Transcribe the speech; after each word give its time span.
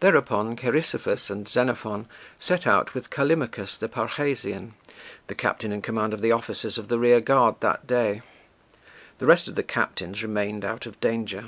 Thereupon 0.00 0.54
Cheirisophus 0.54 1.30
and 1.30 1.48
Xenophon 1.48 2.06
set 2.38 2.66
out 2.66 2.92
with 2.92 3.08
Callimachus 3.08 3.78
the 3.78 3.88
Parrhasian, 3.88 4.74
the 5.28 5.34
captain 5.34 5.72
in 5.72 5.80
command 5.80 6.12
of 6.12 6.20
the 6.20 6.30
officers 6.30 6.76
of 6.76 6.88
the 6.88 6.98
rearguard 6.98 7.56
that 7.60 7.86
day; 7.86 8.20
the 9.18 9.24
rest 9.24 9.48
of 9.48 9.54
the 9.54 9.62
captains 9.62 10.22
remained 10.22 10.62
out 10.62 10.84
of 10.84 11.00
danger. 11.00 11.46